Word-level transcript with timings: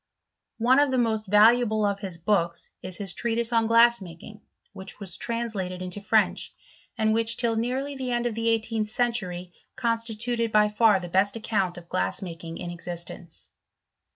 One 0.57 0.79
of 0.79 0.89
the 0.89 0.97
most 0.97 1.27
valuable 1.27 1.85
of 1.85 1.99
his 1.99 2.17
books, 2.17 2.71
is 2.81 2.97
his 2.97 3.13
treatise 3.13 3.53
on 3.53 3.67
glass 3.67 4.01
making, 4.01 4.41
which 4.73 4.99
was 4.99 5.15
translated 5.15 5.79
into 5.79 6.01
French; 6.01 6.51
and 6.97 7.13
which, 7.13 7.37
till 7.37 7.55
nearly 7.55 7.93
the 7.93 8.11
end 8.11 8.25
of 8.25 8.33
the 8.33 8.49
eighteenth 8.49 8.89
century, 8.89 9.51
constituted 9.75 10.51
by 10.51 10.69
far 10.69 10.99
the 10.99 11.07
best 11.07 11.35
account 11.35 11.77
of 11.77 11.87
glass 11.87 12.19
making 12.23 12.57
in 12.57 12.71
existence. 12.71 13.51